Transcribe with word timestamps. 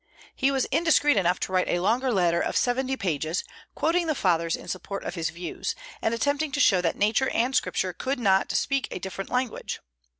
He 0.35 0.49
was 0.49 0.65
indiscreet 0.71 1.15
enough 1.15 1.39
to 1.41 1.51
write 1.51 1.67
a 1.67 1.77
longer 1.77 2.11
letter 2.11 2.41
of 2.41 2.57
seventy 2.57 2.97
pages, 2.97 3.43
quoting 3.75 4.07
the 4.07 4.15
Fathers 4.15 4.55
in 4.55 4.67
support 4.67 5.03
of 5.03 5.13
his 5.13 5.29
views, 5.29 5.75
and 6.01 6.11
attempting 6.11 6.51
to 6.53 6.59
show 6.59 6.81
that 6.81 6.95
Nature 6.97 7.29
and 7.29 7.55
Scripture 7.55 7.93
could 7.93 8.17
not 8.19 8.51
speak 8.51 8.87
a 8.89 8.97
different 8.97 9.29
language. 9.29 9.79